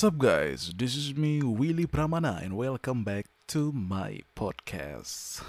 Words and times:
What's 0.00 0.16
up 0.16 0.16
guys? 0.16 0.72
This 0.80 0.96
is 0.96 1.12
me 1.12 1.44
Willy 1.44 1.84
Pramana 1.84 2.40
and 2.40 2.56
welcome 2.56 3.04
back 3.04 3.28
to 3.52 3.68
my 3.68 4.24
podcast. 4.32 5.44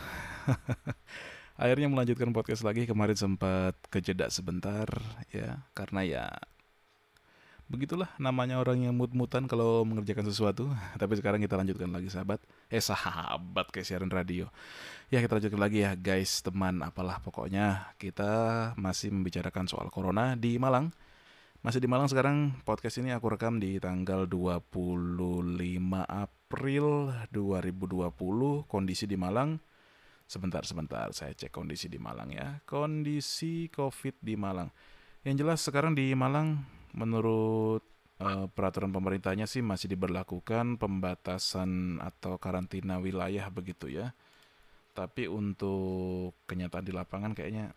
Akhirnya 1.55 1.87
melanjutkan 1.87 2.35
podcast 2.35 2.67
lagi 2.67 2.83
kemarin 2.83 3.15
sempat 3.15 3.79
kejeda 3.87 4.27
sebentar 4.27 4.91
ya 5.31 5.63
karena 5.71 6.03
ya 6.03 6.25
begitulah 7.71 8.11
namanya 8.19 8.59
orang 8.59 8.83
yang 8.83 8.91
mut-mutan 8.91 9.47
kalau 9.47 9.87
mengerjakan 9.87 10.27
sesuatu. 10.27 10.67
Tapi 10.99 11.15
sekarang 11.15 11.39
kita 11.39 11.55
lanjutkan 11.55 11.87
lagi 11.87 12.11
sahabat. 12.11 12.43
Eh 12.67 12.83
sahabat 12.83 13.71
kayak 13.71 13.87
siaran 13.87 14.11
radio. 14.11 14.51
Ya 15.07 15.23
kita 15.23 15.39
lanjutkan 15.39 15.63
lagi 15.63 15.87
ya 15.87 15.95
guys 15.95 16.43
teman 16.43 16.83
apalah 16.83 17.23
pokoknya 17.23 17.95
kita 17.95 18.75
masih 18.75 19.15
membicarakan 19.15 19.71
soal 19.71 19.87
corona 19.87 20.35
di 20.35 20.59
Malang 20.59 20.91
masih 21.61 21.77
di 21.77 21.85
Malang 21.85 22.09
sekarang 22.09 22.57
podcast 22.65 22.97
ini 22.97 23.13
aku 23.13 23.37
rekam 23.37 23.61
di 23.61 23.77
tanggal 23.77 24.25
25 24.25 25.37
April 26.09 26.85
2020 27.29 28.65
kondisi 28.65 29.05
di 29.05 29.13
Malang. 29.13 29.61
Sebentar 30.25 30.65
sebentar. 30.65 31.13
Saya 31.13 31.37
cek 31.37 31.53
kondisi 31.53 31.85
di 31.85 32.01
Malang 32.01 32.33
ya. 32.33 32.57
Kondisi 32.65 33.69
COVID 33.69 34.25
di 34.25 34.33
Malang. 34.33 34.73
Yang 35.21 35.35
jelas 35.45 35.59
sekarang 35.61 35.93
di 35.93 36.09
Malang 36.17 36.65
menurut 36.97 37.85
uh, 38.17 38.49
peraturan 38.49 38.89
pemerintahnya 38.89 39.45
sih 39.45 39.61
masih 39.61 39.93
diberlakukan 39.93 40.81
pembatasan 40.81 42.01
atau 42.01 42.41
karantina 42.41 42.97
wilayah 42.97 43.45
begitu 43.53 43.85
ya. 43.85 44.17
Tapi 44.97 45.29
untuk 45.29 46.33
kenyataan 46.49 46.89
di 46.89 46.93
lapangan 46.95 47.37
kayaknya 47.37 47.69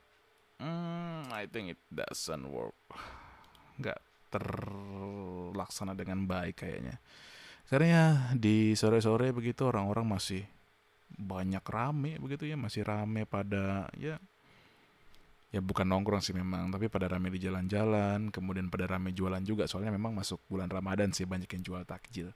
hmm, 0.57 1.29
I 1.37 1.45
think 1.53 1.77
it 1.77 1.81
doesn't 1.93 2.49
work 2.49 2.75
nggak 3.81 3.99
terlaksana 4.35 5.95
dengan 5.95 6.27
baik 6.27 6.65
kayaknya. 6.65 6.99
Karena 7.65 7.87
ya 7.89 8.07
di 8.37 8.77
sore-sore 8.77 9.33
begitu 9.33 9.65
orang-orang 9.65 10.05
masih 10.05 10.45
banyak 11.15 11.63
rame 11.65 12.19
begitu 12.19 12.51
ya, 12.51 12.59
masih 12.59 12.83
rame 12.85 13.25
pada 13.25 13.89
ya 13.97 14.19
ya 15.55 15.63
bukan 15.63 15.87
nongkrong 15.87 16.19
sih 16.19 16.35
memang, 16.35 16.67
tapi 16.75 16.91
pada 16.91 17.07
rame 17.07 17.31
di 17.31 17.39
jalan-jalan, 17.39 18.35
kemudian 18.35 18.67
pada 18.67 18.91
rame 18.91 19.15
jualan 19.15 19.39
juga 19.47 19.71
soalnya 19.71 19.95
memang 19.95 20.11
masuk 20.11 20.43
bulan 20.51 20.67
Ramadan 20.67 21.15
sih 21.15 21.31
banyak 21.31 21.47
yang 21.47 21.63
jual 21.63 21.83
takjil. 21.87 22.35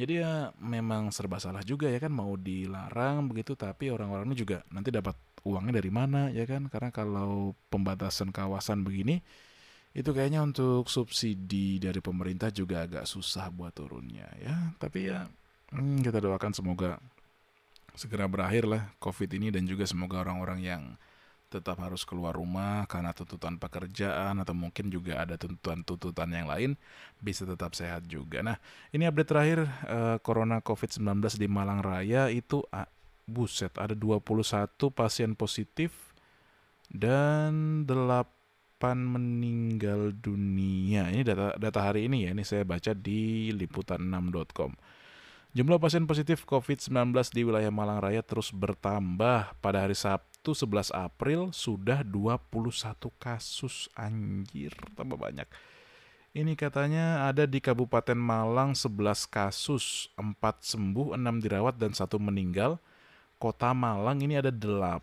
Jadi 0.00 0.24
ya 0.24 0.48
memang 0.56 1.12
serba 1.12 1.36
salah 1.36 1.60
juga 1.60 1.92
ya 1.92 2.00
kan 2.00 2.08
mau 2.08 2.32
dilarang 2.40 3.28
begitu 3.28 3.52
tapi 3.52 3.92
orang-orang 3.92 4.32
ini 4.32 4.36
juga 4.38 4.64
nanti 4.72 4.88
dapat 4.88 5.12
uangnya 5.44 5.76
dari 5.76 5.92
mana 5.92 6.32
ya 6.32 6.48
kan 6.48 6.72
karena 6.72 6.88
kalau 6.88 7.52
pembatasan 7.68 8.32
kawasan 8.32 8.80
begini 8.80 9.20
itu 9.90 10.10
kayaknya 10.14 10.40
untuk 10.46 10.86
subsidi 10.86 11.82
dari 11.82 11.98
pemerintah 11.98 12.54
juga 12.54 12.86
agak 12.86 13.04
susah 13.10 13.50
buat 13.50 13.74
turunnya 13.74 14.30
ya 14.38 14.74
tapi 14.78 15.10
ya 15.10 15.26
hmm, 15.74 16.06
kita 16.06 16.22
doakan 16.22 16.54
semoga 16.54 17.02
segera 17.98 18.30
berakhir 18.30 18.70
lah 18.70 18.82
covid 19.02 19.30
ini 19.34 19.50
dan 19.50 19.66
juga 19.66 19.82
semoga 19.84 20.22
orang-orang 20.22 20.60
yang 20.62 20.82
tetap 21.50 21.82
harus 21.82 22.06
keluar 22.06 22.38
rumah 22.38 22.86
karena 22.86 23.10
tuntutan 23.10 23.58
pekerjaan 23.58 24.38
atau 24.38 24.54
mungkin 24.54 24.86
juga 24.86 25.18
ada 25.26 25.34
tuntutan-tuntutan 25.34 26.30
yang 26.30 26.46
lain 26.46 26.78
bisa 27.18 27.42
tetap 27.42 27.74
sehat 27.74 28.06
juga. 28.06 28.38
Nah, 28.38 28.56
ini 28.94 29.02
update 29.10 29.28
terakhir 29.34 29.58
uh, 29.90 30.22
corona 30.22 30.62
COVID-19 30.62 31.42
di 31.42 31.50
Malang 31.50 31.82
Raya 31.82 32.30
itu 32.30 32.62
uh, 32.70 32.86
buset 33.26 33.74
ada 33.82 33.98
21 33.98 34.22
pasien 34.94 35.34
positif 35.34 36.14
dan 36.86 37.82
8 37.82 38.39
meninggal 38.88 40.16
dunia. 40.16 41.12
Ini 41.12 41.20
data 41.20 41.52
data 41.60 41.80
hari 41.84 42.08
ini 42.08 42.24
ya. 42.24 42.32
Ini 42.32 42.40
saya 42.40 42.64
baca 42.64 42.96
di 42.96 43.52
liputan6.com. 43.52 44.72
Jumlah 45.50 45.82
pasien 45.82 46.06
positif 46.06 46.46
COVID-19 46.46 47.10
di 47.34 47.42
wilayah 47.42 47.74
Malang 47.74 48.00
Raya 48.00 48.22
terus 48.22 48.54
bertambah. 48.54 49.58
Pada 49.58 49.82
hari 49.82 49.98
Sabtu 49.98 50.54
11 50.54 50.94
April 50.94 51.50
sudah 51.50 52.06
21 52.06 52.40
kasus 53.18 53.90
anjir, 53.98 54.70
tambah 54.94 55.18
banyak. 55.18 55.50
Ini 56.30 56.54
katanya 56.54 57.26
ada 57.26 57.42
di 57.50 57.58
Kabupaten 57.58 58.14
Malang 58.14 58.78
11 58.78 59.26
kasus, 59.26 60.06
4 60.14 60.38
sembuh, 60.62 61.18
6 61.18 61.42
dirawat 61.42 61.74
dan 61.74 61.90
satu 61.90 62.22
meninggal. 62.22 62.78
Kota 63.40 63.72
Malang 63.72 64.20
ini 64.20 64.36
ada 64.36 64.52
8 64.52 65.00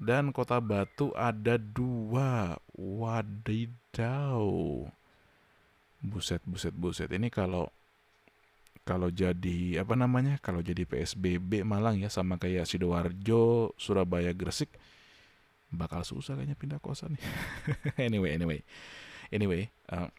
dan 0.00 0.32
Kota 0.32 0.56
Batu 0.56 1.12
ada 1.12 1.60
2. 1.60 2.56
Wadidaw. 2.80 4.48
Buset, 6.00 6.40
buset, 6.48 6.72
buset. 6.72 7.12
Ini 7.12 7.28
kalau 7.28 7.68
kalau 8.88 9.12
jadi 9.12 9.84
apa 9.84 9.94
namanya? 9.94 10.40
Kalau 10.40 10.64
jadi 10.64 10.88
PSBB 10.88 11.62
Malang 11.62 12.00
ya 12.00 12.08
sama 12.08 12.40
kayak 12.40 12.64
Sidoarjo, 12.64 13.76
Surabaya, 13.76 14.32
Gresik 14.32 14.72
bakal 15.72 16.04
susah 16.04 16.36
kayaknya 16.36 16.56
pindah 16.56 16.80
kosan 16.80 17.16
nih. 17.16 17.24
anyway, 18.08 18.36
anyway. 18.36 18.60
Anyway, 19.32 19.72
uh, 19.88 20.12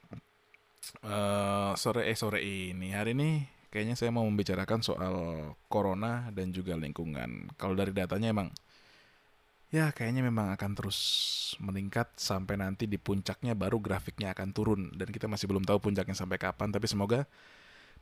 uh, 1.06 1.78
sore 1.78 2.10
eh 2.10 2.18
sore 2.18 2.42
ini 2.42 2.90
hari 2.98 3.14
ini 3.14 3.46
kayaknya 3.74 3.98
saya 3.98 4.14
mau 4.14 4.22
membicarakan 4.30 4.86
soal 4.86 5.16
corona 5.66 6.30
dan 6.30 6.54
juga 6.54 6.78
lingkungan. 6.78 7.50
Kalau 7.58 7.74
dari 7.74 7.90
datanya 7.90 8.30
emang 8.30 8.54
ya 9.74 9.90
kayaknya 9.90 10.22
memang 10.22 10.54
akan 10.54 10.78
terus 10.78 11.00
meningkat 11.58 12.14
sampai 12.14 12.62
nanti 12.62 12.86
di 12.86 13.02
puncaknya 13.02 13.58
baru 13.58 13.82
grafiknya 13.82 14.30
akan 14.38 14.54
turun 14.54 14.94
dan 14.94 15.10
kita 15.10 15.26
masih 15.26 15.50
belum 15.50 15.66
tahu 15.66 15.82
puncaknya 15.90 16.14
sampai 16.14 16.38
kapan 16.38 16.70
tapi 16.70 16.86
semoga 16.86 17.26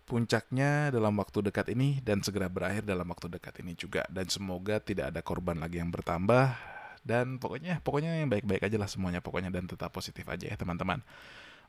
puncaknya 0.04 0.92
dalam 0.92 1.16
waktu 1.16 1.40
dekat 1.40 1.72
ini 1.72 2.04
dan 2.04 2.20
segera 2.20 2.52
berakhir 2.52 2.84
dalam 2.84 3.08
waktu 3.08 3.31
dekat 3.31 3.64
ini 3.64 3.80
juga 3.80 4.04
dan 4.12 4.28
semoga 4.28 4.84
tidak 4.84 5.16
ada 5.16 5.24
korban 5.24 5.64
lagi 5.64 5.80
yang 5.80 5.88
bertambah 5.88 6.60
dan 7.08 7.40
pokoknya 7.40 7.80
pokoknya 7.80 8.20
yang 8.20 8.28
baik-baik 8.28 8.68
aja 8.68 8.76
lah 8.76 8.92
semuanya 8.92 9.24
pokoknya 9.24 9.48
dan 9.48 9.66
tetap 9.66 9.96
positif 9.96 10.28
aja 10.28 10.52
ya 10.52 10.60
teman-teman. 10.60 11.00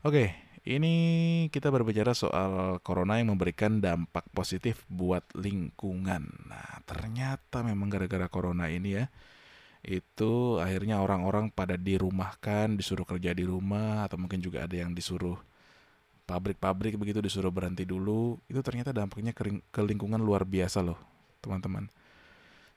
Oke, 0.03 0.35
ini 0.67 0.95
kita 1.47 1.71
berbicara 1.71 2.11
soal 2.11 2.83
corona 2.83 3.23
yang 3.23 3.31
memberikan 3.31 3.79
dampak 3.79 4.27
positif 4.35 4.83
buat 4.91 5.23
lingkungan. 5.31 6.27
Nah, 6.43 6.83
ternyata 6.83 7.63
memang 7.63 7.87
gara-gara 7.87 8.27
corona 8.27 8.67
ini 8.67 8.99
ya, 8.99 9.07
itu 9.79 10.59
akhirnya 10.59 10.99
orang-orang 10.99 11.55
pada 11.55 11.79
dirumahkan, 11.79 12.75
disuruh 12.75 13.07
kerja 13.07 13.31
di 13.31 13.47
rumah, 13.47 14.03
atau 14.03 14.19
mungkin 14.19 14.43
juga 14.43 14.67
ada 14.67 14.75
yang 14.75 14.91
disuruh 14.91 15.39
pabrik-pabrik 16.27 16.99
begitu 16.99 17.23
disuruh 17.23 17.55
berhenti 17.55 17.87
dulu. 17.87 18.35
Itu 18.51 18.59
ternyata 18.59 18.91
dampaknya 18.91 19.31
ke 19.71 19.81
lingkungan 19.87 20.19
luar 20.19 20.43
biasa 20.43 20.83
loh, 20.83 20.99
teman-teman. 21.39 21.87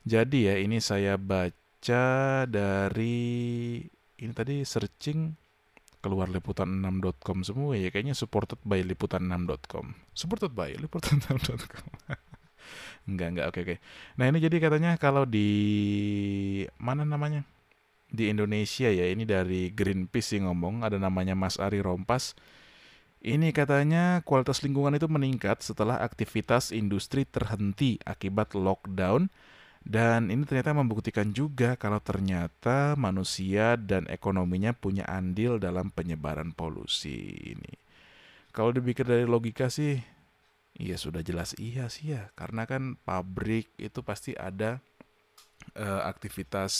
Jadi 0.07 0.47
ya, 0.47 0.63
ini 0.63 0.79
saya 0.79 1.19
baca 1.19 2.47
dari 2.47 3.83
ini 4.15 4.31
tadi 4.31 4.63
searching 4.63 5.35
keluar 6.07 6.31
liputan6.com 6.31 7.43
semua 7.43 7.75
ya 7.75 7.91
kayaknya 7.91 8.15
supported 8.15 8.63
by 8.63 8.87
liputan6.com 8.87 9.99
supported 10.15 10.55
by 10.55 10.71
liputan6.com 10.79 11.91
enggak 13.11 13.29
enggak 13.35 13.47
oke 13.51 13.59
oke. 13.67 13.77
Nah 14.15 14.25
ini 14.31 14.39
jadi 14.39 14.57
katanya 14.63 14.95
kalau 14.99 15.27
di 15.27 15.51
mana 16.79 17.03
namanya? 17.03 17.43
Di 18.07 18.31
Indonesia 18.31 18.87
ya 18.87 19.11
ini 19.11 19.27
dari 19.27 19.75
Greenpeace 19.75 20.39
sih 20.39 20.41
ngomong 20.43 20.87
ada 20.87 20.95
namanya 20.95 21.35
Mas 21.35 21.59
Ari 21.59 21.83
Rompas. 21.83 22.39
Ini 23.19 23.51
katanya 23.51 24.23
kualitas 24.23 24.63
lingkungan 24.63 24.95
itu 24.95 25.11
meningkat 25.11 25.59
setelah 25.59 25.99
aktivitas 25.99 26.71
industri 26.71 27.27
terhenti 27.27 27.99
akibat 28.07 28.55
lockdown 28.55 29.27
dan 29.87 30.35
ini 30.35 30.43
ternyata 30.43 30.75
membuktikan 30.75 31.31
juga 31.31 31.79
kalau 31.79 32.03
ternyata 32.03 32.99
manusia 32.99 33.79
dan 33.79 34.11
ekonominya 34.11 34.75
punya 34.75 35.07
andil 35.07 35.63
dalam 35.63 35.95
penyebaran 35.95 36.51
polusi 36.51 37.31
ini. 37.55 37.71
Kalau 38.51 38.75
dipikir 38.75 39.07
dari 39.07 39.23
logika 39.31 39.71
sih, 39.71 40.03
iya 40.75 40.99
sudah 40.99 41.23
jelas 41.23 41.55
iya 41.55 41.87
sih 41.87 42.19
ya. 42.19 42.35
Karena 42.35 42.67
kan 42.67 42.99
pabrik 43.07 43.71
itu 43.79 44.03
pasti 44.03 44.35
ada 44.35 44.83
uh, 45.79 46.03
aktivitas 46.03 46.75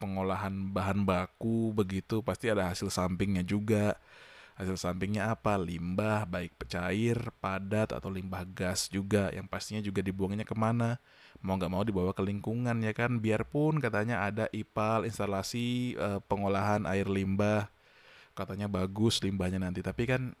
pengolahan 0.00 0.72
bahan 0.72 1.04
baku 1.04 1.76
begitu, 1.76 2.24
pasti 2.24 2.48
ada 2.48 2.72
hasil 2.72 2.88
sampingnya 2.88 3.44
juga. 3.44 4.00
Hasil 4.54 4.78
sampingnya 4.78 5.34
apa? 5.34 5.58
Limbah, 5.58 6.26
baik 6.30 6.54
cair, 6.70 7.34
padat, 7.42 7.90
atau 7.90 8.06
limbah 8.10 8.46
gas 8.46 8.86
juga. 8.86 9.30
Yang 9.34 9.46
pastinya 9.50 9.82
juga 9.82 10.00
dibuangnya 10.02 10.46
ke 10.46 10.54
mana? 10.54 11.02
mau 11.44 11.60
nggak 11.60 11.72
mau 11.72 11.84
dibawa 11.84 12.16
ke 12.16 12.24
lingkungan 12.24 12.80
ya 12.80 12.96
kan 12.96 13.20
biarpun 13.20 13.76
katanya 13.76 14.24
ada 14.24 14.48
IPAL 14.48 15.04
instalasi 15.04 15.92
uh, 16.00 16.24
pengolahan 16.24 16.88
air 16.88 17.04
limbah 17.04 17.68
katanya 18.32 18.64
bagus 18.64 19.20
limbahnya 19.20 19.60
nanti 19.60 19.84
tapi 19.84 20.08
kan 20.08 20.32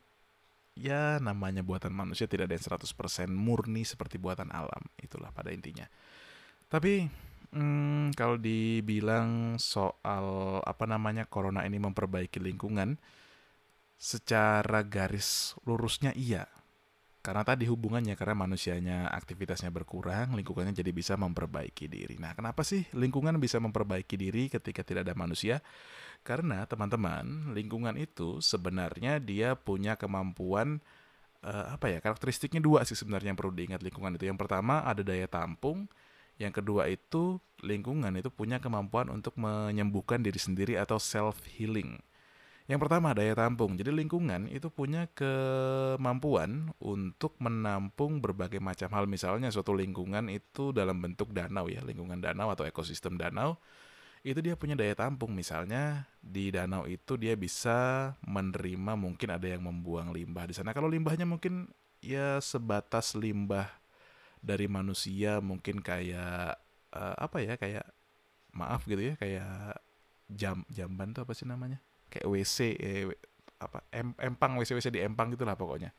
ya 0.72 1.20
namanya 1.20 1.60
buatan 1.60 1.92
manusia 1.92 2.24
tidak 2.24 2.48
ada 2.50 2.56
yang 2.56 2.66
100% 2.80 3.30
murni 3.30 3.84
seperti 3.84 4.16
buatan 4.16 4.48
alam 4.48 4.80
itulah 4.96 5.28
pada 5.30 5.52
intinya 5.52 5.84
tapi 6.72 7.04
hmm, 7.52 8.16
kalau 8.16 8.40
dibilang 8.40 9.60
soal 9.60 10.58
apa 10.64 10.84
namanya 10.88 11.28
corona 11.28 11.68
ini 11.68 11.76
memperbaiki 11.78 12.40
lingkungan 12.40 12.96
secara 14.04 14.84
garis 14.84 15.56
lurusnya 15.64 16.12
iya 16.12 16.44
karena 17.24 17.40
tadi 17.40 17.64
hubungannya 17.64 18.20
karena 18.20 18.36
manusianya 18.36 19.08
aktivitasnya 19.08 19.72
berkurang, 19.72 20.36
lingkungannya 20.36 20.76
jadi 20.76 20.92
bisa 20.92 21.16
memperbaiki 21.16 21.88
diri. 21.88 22.20
Nah, 22.20 22.36
kenapa 22.36 22.60
sih 22.60 22.84
lingkungan 22.92 23.40
bisa 23.40 23.56
memperbaiki 23.64 24.20
diri 24.20 24.52
ketika 24.52 24.84
tidak 24.84 25.08
ada 25.08 25.16
manusia? 25.16 25.64
Karena 26.20 26.68
teman-teman, 26.68 27.56
lingkungan 27.56 27.96
itu 27.96 28.44
sebenarnya 28.44 29.24
dia 29.24 29.56
punya 29.56 29.96
kemampuan 29.96 30.84
uh, 31.40 31.72
apa 31.72 31.96
ya? 31.96 32.04
Karakteristiknya 32.04 32.60
dua 32.60 32.84
sih 32.84 32.92
sebenarnya 32.92 33.32
yang 33.32 33.40
perlu 33.40 33.56
diingat 33.56 33.80
lingkungan 33.80 34.20
itu. 34.20 34.28
Yang 34.28 34.44
pertama 34.44 34.84
ada 34.84 35.00
daya 35.00 35.24
tampung, 35.24 35.88
yang 36.36 36.52
kedua 36.52 36.92
itu 36.92 37.40
lingkungan 37.64 38.12
itu 38.20 38.28
punya 38.28 38.60
kemampuan 38.60 39.08
untuk 39.08 39.32
menyembuhkan 39.40 40.20
diri 40.20 40.36
sendiri 40.36 40.76
atau 40.76 41.00
self 41.00 41.40
healing. 41.56 42.04
Yang 42.64 42.80
pertama 42.88 43.12
daya 43.12 43.36
tampung. 43.36 43.76
Jadi 43.76 43.92
lingkungan 43.92 44.48
itu 44.48 44.72
punya 44.72 45.04
kemampuan 45.12 46.72
untuk 46.80 47.36
menampung 47.36 48.24
berbagai 48.24 48.56
macam 48.56 48.88
hal. 48.96 49.04
Misalnya 49.04 49.52
suatu 49.52 49.76
lingkungan 49.76 50.32
itu 50.32 50.72
dalam 50.72 50.96
bentuk 50.96 51.36
danau 51.36 51.68
ya, 51.68 51.84
lingkungan 51.84 52.24
danau 52.24 52.48
atau 52.48 52.64
ekosistem 52.64 53.20
danau 53.20 53.60
itu 54.24 54.40
dia 54.40 54.56
punya 54.56 54.72
daya 54.72 54.96
tampung. 54.96 55.36
Misalnya 55.36 56.08
di 56.24 56.48
danau 56.48 56.88
itu 56.88 57.20
dia 57.20 57.36
bisa 57.36 58.12
menerima 58.24 58.96
mungkin 58.96 59.28
ada 59.36 59.44
yang 59.44 59.68
membuang 59.68 60.16
limbah 60.16 60.48
di 60.48 60.56
sana. 60.56 60.72
Kalau 60.72 60.88
limbahnya 60.88 61.28
mungkin 61.28 61.68
ya 62.00 62.40
sebatas 62.40 63.12
limbah 63.12 63.68
dari 64.40 64.72
manusia 64.72 65.36
mungkin 65.44 65.84
kayak 65.84 66.56
uh, 66.96 67.16
apa 67.20 67.44
ya 67.44 67.60
kayak 67.60 67.84
maaf 68.56 68.88
gitu 68.88 69.12
ya 69.12 69.14
kayak 69.20 69.76
jam 70.32 70.64
jamban 70.72 71.12
tuh 71.12 71.28
apa 71.28 71.36
sih 71.36 71.44
namanya? 71.44 71.76
Kayak 72.14 72.26
WC 72.30 72.58
eh, 72.78 73.04
apa 73.58 73.82
em, 73.90 74.14
empang 74.22 74.54
WC 74.62 74.78
WC 74.78 74.86
di 74.94 75.00
empang 75.02 75.34
gitulah 75.34 75.58
pokoknya 75.58 75.90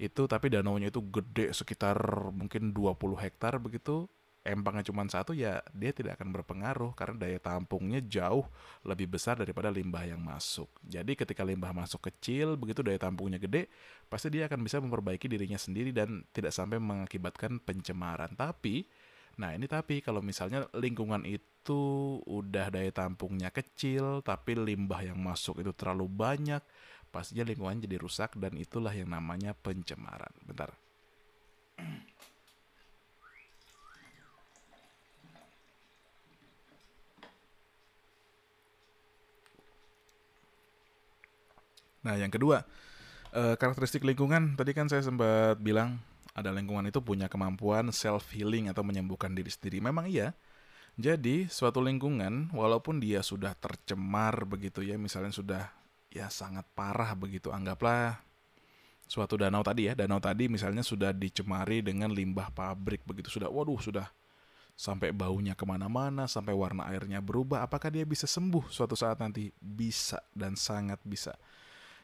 itu 0.00 0.24
tapi 0.24 0.48
danaunya 0.48 0.88
itu 0.88 1.04
gede 1.04 1.52
sekitar 1.52 1.96
mungkin 2.32 2.72
20 2.72 2.96
hektar 3.20 3.60
begitu 3.60 4.08
empangnya 4.42 4.90
cuma 4.90 5.06
satu 5.06 5.30
ya 5.32 5.62
dia 5.70 5.94
tidak 5.94 6.18
akan 6.18 6.34
berpengaruh 6.34 6.92
karena 6.98 7.14
daya 7.14 7.38
tampungnya 7.38 8.02
jauh 8.02 8.42
lebih 8.82 9.14
besar 9.14 9.38
daripada 9.38 9.70
limbah 9.70 10.02
yang 10.02 10.18
masuk. 10.18 10.66
Jadi 10.82 11.14
ketika 11.14 11.46
limbah 11.46 11.70
masuk 11.70 12.10
kecil 12.10 12.58
begitu 12.58 12.82
daya 12.82 12.98
tampungnya 12.98 13.38
gede, 13.38 13.70
pasti 14.10 14.34
dia 14.34 14.50
akan 14.50 14.66
bisa 14.66 14.82
memperbaiki 14.82 15.30
dirinya 15.30 15.58
sendiri 15.58 15.94
dan 15.94 16.26
tidak 16.34 16.50
sampai 16.50 16.82
mengakibatkan 16.82 17.62
pencemaran. 17.62 18.34
Tapi 18.34 18.82
Nah 19.40 19.56
ini 19.56 19.64
tapi 19.64 20.04
kalau 20.04 20.20
misalnya 20.20 20.68
lingkungan 20.76 21.24
itu 21.24 21.80
udah 22.26 22.68
daya 22.68 22.92
tampungnya 22.92 23.48
kecil 23.48 24.20
tapi 24.20 24.58
limbah 24.58 25.00
yang 25.06 25.16
masuk 25.22 25.62
itu 25.62 25.72
terlalu 25.72 26.10
banyak, 26.10 26.60
pastinya 27.08 27.46
lingkungan 27.48 27.80
jadi 27.80 27.96
rusak 27.96 28.36
dan 28.36 28.56
itulah 28.60 28.92
yang 28.92 29.08
namanya 29.08 29.56
pencemaran. 29.56 30.32
Bentar. 30.44 30.76
Nah, 42.02 42.18
yang 42.18 42.34
kedua, 42.34 42.66
eh, 43.30 43.54
karakteristik 43.54 44.02
lingkungan 44.02 44.58
tadi 44.58 44.74
kan 44.74 44.90
saya 44.90 45.06
sempat 45.06 45.62
bilang 45.62 46.02
ada 46.32 46.48
lingkungan 46.48 46.88
itu 46.88 47.00
punya 47.04 47.28
kemampuan 47.28 47.92
self 47.92 48.32
healing 48.32 48.72
atau 48.72 48.80
menyembuhkan 48.80 49.32
diri 49.32 49.52
sendiri. 49.52 49.84
Memang 49.84 50.08
iya. 50.08 50.32
Jadi 51.00 51.48
suatu 51.48 51.80
lingkungan 51.80 52.52
walaupun 52.52 53.00
dia 53.00 53.24
sudah 53.24 53.56
tercemar 53.56 54.44
begitu 54.44 54.84
ya, 54.84 55.00
misalnya 55.00 55.32
sudah 55.32 55.64
ya 56.12 56.28
sangat 56.28 56.68
parah 56.76 57.16
begitu, 57.16 57.48
anggaplah 57.48 58.20
suatu 59.08 59.36
danau 59.36 59.64
tadi 59.64 59.88
ya, 59.88 59.96
danau 59.96 60.20
tadi 60.20 60.48
misalnya 60.48 60.84
sudah 60.84 61.12
dicemari 61.12 61.80
dengan 61.80 62.12
limbah 62.12 62.52
pabrik 62.52 63.04
begitu, 63.08 63.28
sudah 63.32 63.48
waduh 63.48 63.80
sudah 63.80 64.08
sampai 64.72 65.12
baunya 65.12 65.52
ke 65.52 65.64
mana-mana, 65.68 66.24
sampai 66.24 66.56
warna 66.56 66.88
airnya 66.88 67.20
berubah, 67.20 67.64
apakah 67.64 67.92
dia 67.92 68.08
bisa 68.08 68.24
sembuh 68.24 68.72
suatu 68.72 68.96
saat 68.96 69.20
nanti? 69.20 69.52
Bisa 69.60 70.20
dan 70.32 70.56
sangat 70.56 71.00
bisa. 71.04 71.36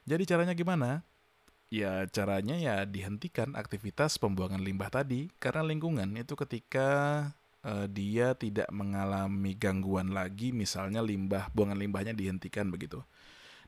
Jadi 0.04 0.24
caranya 0.28 0.52
gimana? 0.52 1.00
Ya 1.68 2.08
caranya 2.08 2.56
ya 2.56 2.76
dihentikan 2.88 3.52
aktivitas 3.52 4.16
pembuangan 4.16 4.60
limbah 4.60 4.88
tadi 4.88 5.28
karena 5.36 5.60
lingkungan 5.68 6.08
itu 6.16 6.32
ketika 6.32 6.88
uh, 7.60 7.84
dia 7.88 8.32
tidak 8.32 8.68
mengalami 8.72 9.52
gangguan 9.52 10.16
lagi 10.16 10.52
misalnya 10.56 11.04
limbah 11.04 11.52
buangan 11.52 11.76
limbahnya 11.76 12.16
dihentikan 12.16 12.72
begitu 12.72 13.04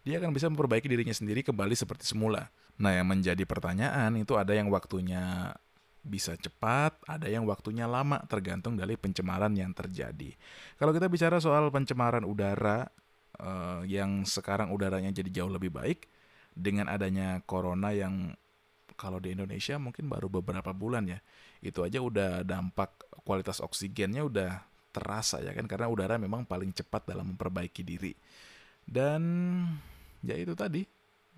dia 0.00 0.16
akan 0.16 0.32
bisa 0.32 0.48
memperbaiki 0.48 0.88
dirinya 0.88 1.12
sendiri 1.12 1.44
kembali 1.44 1.76
seperti 1.76 2.08
semula 2.08 2.48
nah 2.80 2.96
yang 2.96 3.04
menjadi 3.04 3.44
pertanyaan 3.44 4.16
itu 4.16 4.32
ada 4.40 4.56
yang 4.56 4.72
waktunya 4.72 5.52
bisa 6.00 6.32
cepat, 6.32 6.96
ada 7.04 7.28
yang 7.28 7.44
waktunya 7.44 7.84
lama 7.84 8.24
tergantung 8.24 8.72
dari 8.72 8.96
pencemaran 8.96 9.52
yang 9.52 9.76
terjadi. 9.76 10.32
Kalau 10.80 10.96
kita 10.96 11.12
bicara 11.12 11.36
soal 11.44 11.68
pencemaran 11.68 12.24
udara 12.24 12.88
uh, 13.36 13.84
yang 13.84 14.24
sekarang 14.24 14.72
udaranya 14.72 15.12
jadi 15.12 15.44
jauh 15.44 15.52
lebih 15.52 15.68
baik, 15.68 16.08
dengan 16.60 16.92
adanya 16.92 17.40
corona 17.48 17.90
yang 17.96 18.36
kalau 19.00 19.16
di 19.16 19.32
Indonesia 19.32 19.80
mungkin 19.80 20.12
baru 20.12 20.28
beberapa 20.28 20.76
bulan 20.76 21.08
ya 21.08 21.24
itu 21.64 21.80
aja 21.80 22.04
udah 22.04 22.44
dampak 22.44 23.08
kualitas 23.24 23.64
oksigennya 23.64 24.20
udah 24.28 24.60
terasa 24.92 25.40
ya 25.40 25.56
kan 25.56 25.64
karena 25.64 25.88
udara 25.88 26.20
memang 26.20 26.44
paling 26.44 26.74
cepat 26.76 27.08
dalam 27.08 27.32
memperbaiki 27.32 27.80
diri. 27.80 28.12
Dan 28.84 29.22
ya 30.20 30.36
itu 30.36 30.52
tadi 30.52 30.84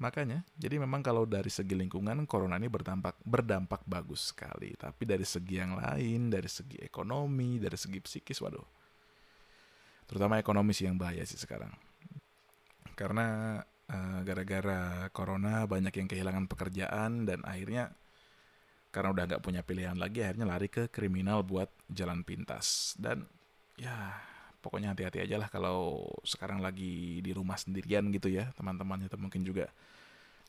makanya 0.01 0.43
jadi 0.59 0.83
memang 0.83 1.05
kalau 1.05 1.23
dari 1.29 1.53
segi 1.53 1.79
lingkungan 1.79 2.27
corona 2.27 2.59
ini 2.59 2.67
berdampak 2.67 3.21
berdampak 3.23 3.87
bagus 3.87 4.35
sekali. 4.35 4.75
Tapi 4.75 5.07
dari 5.07 5.23
segi 5.23 5.61
yang 5.61 5.79
lain 5.79 6.33
dari 6.33 6.49
segi 6.51 6.81
ekonomi 6.83 7.63
dari 7.63 7.79
segi 7.79 8.01
psikis 8.03 8.43
waduh. 8.43 8.67
Terutama 10.09 10.41
ekonomi 10.41 10.75
sih 10.75 10.89
yang 10.89 10.99
bahaya 10.99 11.23
sih 11.23 11.39
sekarang. 11.39 11.71
Karena 12.97 13.61
gara-gara 14.23 15.11
corona 15.13 15.69
banyak 15.69 15.93
yang 15.93 16.09
kehilangan 16.09 16.47
pekerjaan 16.49 17.29
dan 17.29 17.45
akhirnya 17.45 17.93
karena 18.93 19.09
udah 19.17 19.25
nggak 19.25 19.43
punya 19.43 19.65
pilihan 19.65 19.97
lagi 19.97 20.21
akhirnya 20.21 20.45
lari 20.45 20.69
ke 20.69 20.93
kriminal 20.93 21.41
buat 21.41 21.73
jalan 21.89 22.21
pintas. 22.23 22.93
Dan 23.01 23.25
ya 23.81 24.13
pokoknya 24.61 24.93
hati-hati 24.93 25.25
aja 25.25 25.41
lah 25.41 25.49
kalau 25.49 26.05
sekarang 26.23 26.61
lagi 26.61 27.25
di 27.25 27.33
rumah 27.33 27.57
sendirian 27.57 28.13
gitu 28.13 28.29
ya. 28.29 28.53
Teman-teman 28.53 29.09
itu 29.09 29.17
mungkin 29.17 29.43
juga 29.49 29.73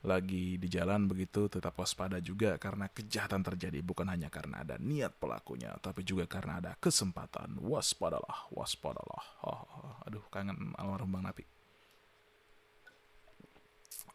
lagi 0.04 0.60
di 0.60 0.68
jalan 0.68 1.08
begitu 1.08 1.48
tetap 1.48 1.80
waspada 1.80 2.20
juga 2.20 2.60
karena 2.60 2.92
kejahatan 2.92 3.48
terjadi. 3.48 3.80
Bukan 3.80 4.12
hanya 4.12 4.28
karena 4.28 4.68
ada 4.68 4.76
niat 4.76 5.16
pelakunya 5.16 5.72
tapi 5.80 6.04
juga 6.04 6.28
karena 6.28 6.60
ada 6.60 6.72
kesempatan. 6.84 7.64
Waspadalah 7.64 8.52
waspadalah. 8.52 9.24
Oh, 9.48 10.04
aduh 10.04 10.28
kangen 10.28 10.76
almarhum 10.76 11.16
bang 11.16 11.24
Napi 11.32 11.53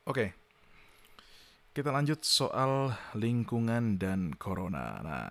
Oke. 0.09 0.33
Kita 1.77 1.93
lanjut 1.93 2.25
soal 2.25 2.97
lingkungan 3.13 4.01
dan 4.01 4.33
corona. 4.41 5.05
Nah, 5.05 5.29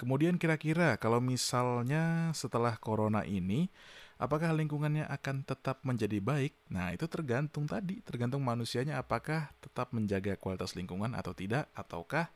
kemudian 0.00 0.40
kira-kira 0.40 0.96
kalau 0.96 1.20
misalnya 1.20 2.32
setelah 2.32 2.80
corona 2.80 3.28
ini 3.28 3.68
apakah 4.16 4.56
lingkungannya 4.56 5.04
akan 5.12 5.44
tetap 5.44 5.84
menjadi 5.84 6.24
baik? 6.24 6.56
Nah, 6.72 6.96
itu 6.96 7.04
tergantung 7.04 7.68
tadi, 7.68 8.00
tergantung 8.00 8.40
manusianya 8.40 8.96
apakah 8.96 9.52
tetap 9.60 9.92
menjaga 9.92 10.40
kualitas 10.40 10.72
lingkungan 10.72 11.12
atau 11.12 11.36
tidak 11.36 11.68
ataukah 11.76 12.32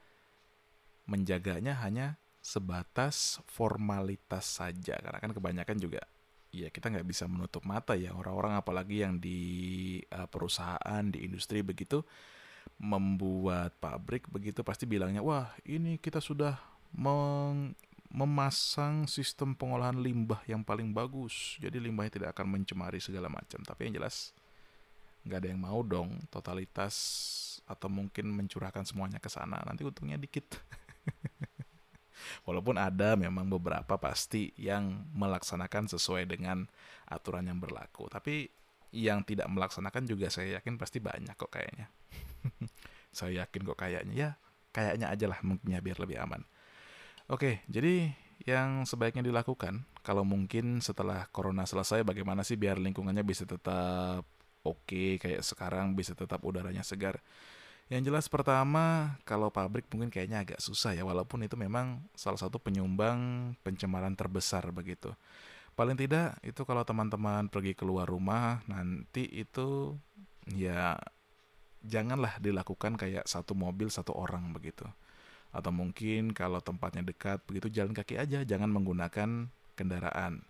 menjaganya 1.08 1.80
hanya 1.80 2.20
sebatas 2.44 3.40
formalitas 3.48 4.44
saja. 4.44 5.00
Karena 5.00 5.18
kan 5.24 5.32
kebanyakan 5.32 5.80
juga 5.80 6.04
ya 6.52 6.68
kita 6.68 6.92
nggak 6.92 7.08
bisa 7.08 7.24
menutup 7.24 7.64
mata 7.64 7.96
ya 7.96 8.12
orang-orang 8.12 8.60
apalagi 8.60 9.00
yang 9.00 9.16
di 9.16 9.40
uh, 10.12 10.28
perusahaan 10.28 11.02
di 11.08 11.24
industri 11.24 11.64
begitu 11.64 12.04
membuat 12.78 13.74
pabrik 13.82 14.30
begitu 14.30 14.62
pasti 14.62 14.86
bilangnya 14.86 15.24
wah 15.24 15.50
ini 15.66 15.98
kita 15.98 16.22
sudah 16.22 16.54
meng 16.94 17.74
memasang 18.12 19.08
sistem 19.08 19.56
pengolahan 19.56 19.96
limbah 19.96 20.44
yang 20.44 20.60
paling 20.60 20.92
bagus. 20.92 21.56
Jadi 21.56 21.80
limbahnya 21.80 22.20
tidak 22.20 22.36
akan 22.36 22.60
mencemari 22.60 23.00
segala 23.00 23.32
macam. 23.32 23.64
Tapi 23.64 23.88
yang 23.88 24.04
jelas 24.04 24.36
nggak 25.24 25.38
ada 25.40 25.48
yang 25.48 25.62
mau 25.64 25.80
dong 25.80 26.20
totalitas 26.28 26.94
atau 27.64 27.88
mungkin 27.88 28.28
mencurahkan 28.36 28.84
semuanya 28.84 29.16
ke 29.16 29.32
sana. 29.32 29.64
Nanti 29.64 29.88
untungnya 29.88 30.20
dikit. 30.20 30.44
Walaupun 32.46 32.76
ada 32.76 33.16
memang 33.16 33.48
beberapa 33.48 33.96
pasti 33.96 34.52
yang 34.60 35.08
melaksanakan 35.16 35.88
sesuai 35.96 36.28
dengan 36.28 36.68
aturan 37.08 37.48
yang 37.48 37.58
berlaku. 37.58 38.12
Tapi 38.12 38.46
yang 38.92 39.24
tidak 39.24 39.48
melaksanakan 39.48 40.04
juga 40.04 40.28
saya 40.28 40.60
yakin 40.60 40.76
pasti 40.76 41.00
banyak 41.00 41.34
kok 41.34 41.48
kayaknya. 41.48 41.88
saya 43.16 43.44
yakin 43.44 43.60
kok 43.64 43.78
kayaknya 43.80 44.14
ya 44.14 44.30
kayaknya 44.72 45.12
aja 45.12 45.26
lah 45.28 45.38
mungkinnya 45.44 45.80
biar 45.84 46.00
lebih 46.00 46.16
aman. 46.20 46.44
Oke, 47.28 47.64
jadi 47.68 48.12
yang 48.42 48.88
sebaiknya 48.88 49.22
dilakukan 49.22 49.86
kalau 50.02 50.26
mungkin 50.26 50.82
setelah 50.82 51.30
corona 51.30 51.62
selesai 51.62 52.02
bagaimana 52.02 52.42
sih 52.42 52.58
biar 52.58 52.80
lingkungannya 52.82 53.22
bisa 53.22 53.46
tetap 53.46 54.26
oke 54.66 55.22
kayak 55.22 55.46
sekarang 55.46 55.94
bisa 55.94 56.16
tetap 56.16 56.42
udaranya 56.42 56.82
segar. 56.82 57.22
Yang 57.92 58.08
jelas 58.08 58.26
pertama, 58.32 59.18
kalau 59.28 59.52
pabrik 59.52 59.84
mungkin 59.92 60.08
kayaknya 60.08 60.40
agak 60.40 60.64
susah 60.64 60.96
ya, 60.96 61.04
walaupun 61.04 61.44
itu 61.44 61.60
memang 61.60 62.00
salah 62.16 62.40
satu 62.40 62.56
penyumbang 62.56 63.52
pencemaran 63.60 64.16
terbesar 64.16 64.64
begitu. 64.72 65.12
Paling 65.72 65.96
tidak 65.96 66.36
itu 66.44 66.62
kalau 66.68 66.84
teman-teman 66.84 67.48
pergi 67.48 67.72
keluar 67.72 68.04
rumah 68.04 68.60
nanti 68.68 69.24
itu 69.24 69.96
ya 70.52 71.00
janganlah 71.82 72.38
dilakukan 72.38 72.94
kayak 73.00 73.24
satu 73.26 73.56
mobil 73.56 73.88
satu 73.88 74.14
orang 74.14 74.52
begitu. 74.52 74.84
Atau 75.52 75.72
mungkin 75.72 76.32
kalau 76.32 76.64
tempatnya 76.64 77.04
dekat 77.04 77.44
begitu 77.44 77.68
jalan 77.68 77.92
kaki 77.92 78.16
aja, 78.16 78.40
jangan 78.44 78.72
menggunakan 78.72 79.52
kendaraan. 79.76 80.44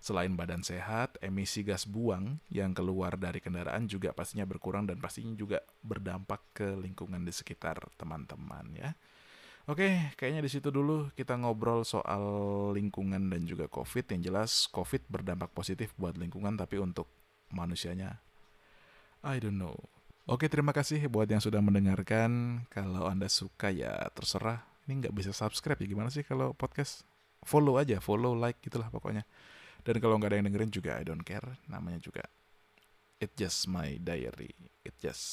Selain 0.00 0.32
badan 0.32 0.60
sehat, 0.60 1.18
emisi 1.24 1.64
gas 1.64 1.88
buang 1.88 2.40
yang 2.52 2.72
keluar 2.76 3.16
dari 3.16 3.40
kendaraan 3.40 3.88
juga 3.88 4.12
pastinya 4.12 4.46
berkurang 4.46 4.88
dan 4.88 5.00
pastinya 5.00 5.34
juga 5.34 5.58
berdampak 5.82 6.40
ke 6.56 6.68
lingkungan 6.76 7.20
di 7.24 7.32
sekitar 7.32 7.80
teman-teman 7.96 8.64
ya. 8.76 8.90
Oke, 9.66 10.14
kayaknya 10.14 10.46
di 10.46 10.50
situ 10.50 10.70
dulu 10.70 11.10
kita 11.18 11.34
ngobrol 11.34 11.82
soal 11.82 12.22
lingkungan 12.70 13.26
dan 13.26 13.42
juga 13.50 13.66
COVID. 13.66 14.14
Yang 14.14 14.22
jelas 14.30 14.50
COVID 14.70 15.10
berdampak 15.10 15.50
positif 15.50 15.90
buat 15.98 16.14
lingkungan 16.14 16.54
tapi 16.54 16.78
untuk 16.78 17.10
manusianya 17.50 18.22
I 19.26 19.42
don't 19.42 19.58
know. 19.58 19.74
Oke, 20.30 20.46
terima 20.46 20.70
kasih 20.70 21.10
buat 21.10 21.26
yang 21.26 21.42
sudah 21.42 21.58
mendengarkan. 21.58 22.62
Kalau 22.70 23.10
Anda 23.10 23.26
suka 23.26 23.74
ya 23.74 24.06
terserah. 24.14 24.62
Ini 24.86 25.02
nggak 25.02 25.14
bisa 25.18 25.34
subscribe 25.34 25.82
ya 25.82 25.90
gimana 25.90 26.14
sih 26.14 26.22
kalau 26.22 26.54
podcast? 26.54 27.02
Follow 27.42 27.78
aja, 27.78 27.98
follow, 27.98 28.38
like 28.38 28.62
gitulah 28.62 28.86
pokoknya. 28.86 29.26
Dan 29.82 29.98
kalau 29.98 30.18
nggak 30.18 30.30
ada 30.30 30.38
yang 30.38 30.46
dengerin 30.50 30.70
juga 30.70 30.94
I 30.98 31.02
don't 31.02 31.26
care. 31.26 31.58
Namanya 31.66 31.98
juga 31.98 32.22
It 33.18 33.34
just 33.34 33.66
my 33.66 33.98
diary. 33.98 34.54
It 34.86 34.94
just 35.02 35.26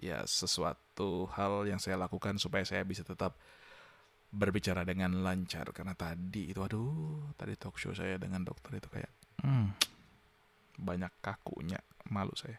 ya 0.00 0.24
sesuatu 0.24 1.28
hal 1.36 1.68
yang 1.68 1.76
saya 1.76 2.00
lakukan 2.00 2.40
supaya 2.40 2.64
saya 2.64 2.82
bisa 2.82 3.04
tetap 3.04 3.36
berbicara 4.32 4.82
dengan 4.82 5.20
lancar. 5.20 5.68
Karena 5.76 5.92
tadi 5.92 6.50
itu 6.50 6.60
aduh 6.64 7.30
tadi 7.36 7.54
talk 7.54 7.76
show 7.76 7.92
saya 7.92 8.16
dengan 8.16 8.42
dokter 8.42 8.80
itu 8.80 8.88
kayak 8.88 9.12
hmm, 9.44 9.66
banyak 10.80 11.12
kakunya 11.20 11.78
malu 12.08 12.32
saya. 12.34 12.58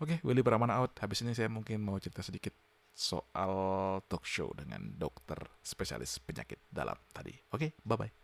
Oke 0.00 0.18
Willy 0.24 0.40
Pramana 0.40 0.80
out. 0.80 0.96
Habis 0.98 1.22
ini 1.22 1.36
saya 1.36 1.52
mungkin 1.52 1.84
mau 1.84 2.00
cerita 2.00 2.24
sedikit 2.24 2.56
soal 2.96 3.52
talk 4.08 4.24
show 4.24 4.50
dengan 4.56 4.96
dokter 4.96 5.38
spesialis 5.60 6.16
penyakit 6.24 6.58
dalam 6.72 6.96
tadi. 7.12 7.36
Oke 7.52 7.76
bye 7.84 8.00
bye 8.00 8.19